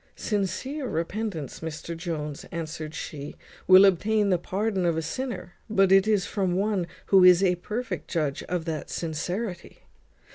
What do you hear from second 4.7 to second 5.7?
of a sinner,